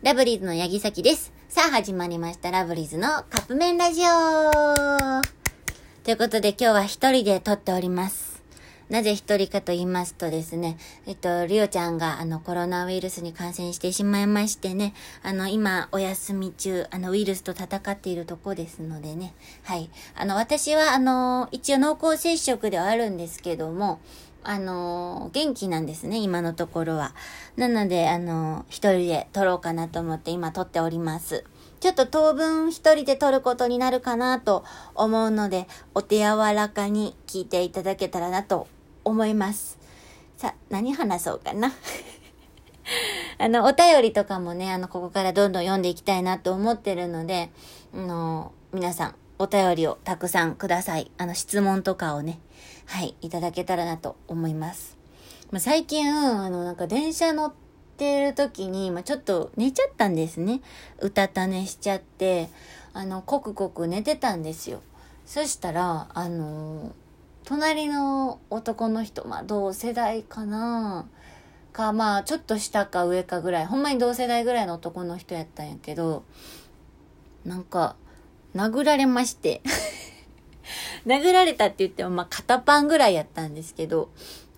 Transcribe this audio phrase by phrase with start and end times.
[0.00, 1.32] ラブリーズの八木咲です。
[1.48, 4.74] さあ始まりましたラブリーズのカップ麺ラジオ
[6.04, 8.40] ということで今日は一人で撮っております。
[8.88, 19.90] なぜ一人かと言いますとですね、えっと、りおちゃんがあのコロナウイルスに感染してしまいましてね、あの今お休み中、あのウイルスと戦っているとこですのでね、はい。
[20.14, 24.00] あの私はあの一応濃厚接触ではあるんですけども、
[24.44, 27.14] あの、元気なんですね、今のところは。
[27.56, 31.44] なので、あの、一人で撮ろうかなと思って今撮っております。
[31.80, 38.66] ちょっと当分一人で撮ることになるかなと思うので、お手柔らかに聞いていただけたらなと
[39.04, 39.78] 思います。
[40.36, 41.72] さ、何話そうかな。
[43.38, 47.50] あの、お便りとかもね、あの、ここからどんどん読んでいきたいなと思ってるので、
[47.94, 51.10] あの、皆さん、お便りをたくさんください。
[51.16, 52.40] あの、質問とかをね、
[52.86, 54.98] はい、いただけたらなと思います。
[55.50, 57.52] まあ、最近、あの、なんか電車乗っ
[57.96, 60.60] てる時に、まあ、ちょっと寝ちゃったんですね。
[61.00, 62.48] うたた寝しちゃって、
[62.92, 64.80] あの、コクコク寝てたんですよ。
[65.24, 66.92] そしたら、あの、
[67.44, 71.06] 隣の男の人、まあ、同世代かな
[71.72, 76.24] か、まあ、ちょっと下か上かぐらい、ほんまに同世代ぐらいの男の人やったんやけど、
[77.44, 77.94] なんか、
[78.54, 79.62] 殴られまして
[81.06, 84.10] 殴られたって言っても、まあ、肩パンぐらいやったんですけど、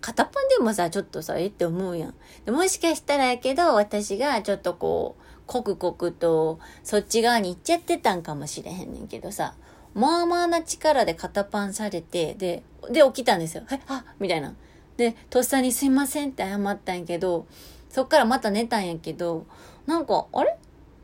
[0.00, 2.14] 肩パンでもさ、ちょっとさ、えって思うやん。
[2.44, 9.54] でもしかしたらやけど、私がちょっとこう、コクコクと、そっち側に行っちゃってたんかもしれへんねんけどさ、
[9.94, 13.64] まあまあな力で肩パンされて、で、で起きたんですよ。
[13.72, 14.54] え、あみたいな。
[14.96, 17.46] で、とっさにすいませんって謝ったんやけど、
[17.90, 19.46] そっからまた寝たんやけど、
[19.86, 20.56] なんか、あれ？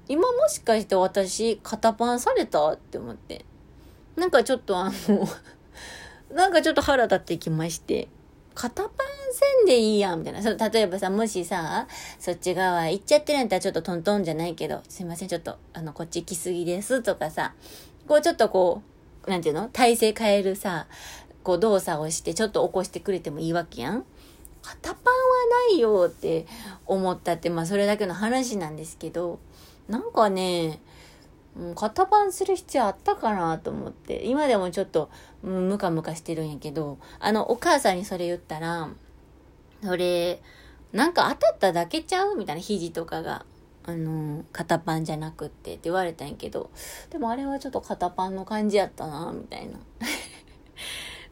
[0.08, 3.44] 今もしかして私、肩パンされたって思って。
[4.16, 5.28] なんかちょっとあの
[6.34, 8.08] なんかちょっと腹立ってきまして、
[8.54, 8.92] 肩パン
[9.32, 10.42] せんでいいやん、みたいな。
[10.42, 11.86] そ例えばさ、もしさ、
[12.18, 17.54] そっち側行っちゃってるんやったらちょっとトントンじゃないけど、すいません、ちょっと、あの、こっち来すぎですとかさ、
[18.06, 18.82] こうちょっとこ
[19.26, 19.68] う、なんていうの？
[19.72, 20.86] 体勢変えるさ、
[21.42, 24.04] こう動作をしてちょっと起こしてくれてもいいわけやん。
[24.62, 25.20] 肩パンは
[25.70, 26.46] ないよって
[26.86, 29.38] 思ったって、まあそれだけの話なんですけど、
[29.92, 30.80] なんかね、
[31.74, 35.10] 型番する必要あったかなと思って、今でもちょっと、
[35.42, 38.88] ムカムカしてるんやけど、あの、お母さんにそれ言ったら、
[39.84, 40.40] それ、
[40.92, 43.44] なんか当たっただけちゃうみたいな肘とかが。
[43.84, 46.70] あの、肩パンじゃなくってって言われたんやけど、
[47.10, 49.72] でもあれはちょっと肩パンの感じやったな、みたいな。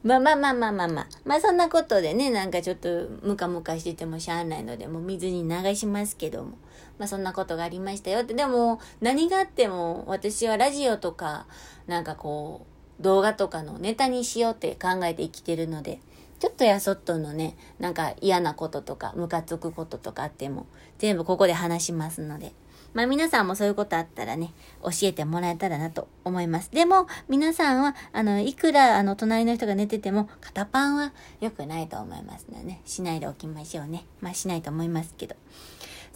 [0.03, 1.07] まあまあまあまあまあまあ。
[1.25, 2.89] まあそんなことでね、なんかちょっと
[3.23, 6.57] ムカムカしててもしゃあないので、もう水に流しますけども。
[6.99, 8.33] まあそんなことがありましたよって。
[8.33, 11.47] でも、何があっても私はラジオとか、
[11.87, 12.67] なんかこ
[12.99, 16.01] う、動画とかのネタにしようって考えて生きてるので、
[16.39, 20.67] ちょっとやそっとのね、なんか嫌なこととか、ムカつくこととかあっても、
[20.99, 22.55] 全部ここで話しますので。
[22.93, 24.53] まあ皆さんもそういうことあったらね、
[24.83, 26.71] 教えてもらえたらなと思います。
[26.71, 34.07] でも、皆さんは、あの、いくら、あの、隣の人が寝てても、肩パンは良くないと思いますのでね、しないでおきましょうね。
[34.21, 35.37] まあしないと思いますけど。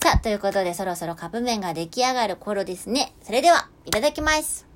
[0.02, 3.14] さあ、ということでそろそろカップ麺が出来上がる頃ですね。
[3.22, 4.73] それでは、いただきます。